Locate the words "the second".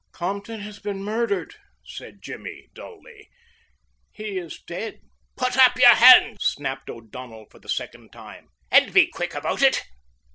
7.59-8.11